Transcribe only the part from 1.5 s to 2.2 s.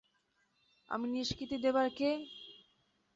দেবার কে?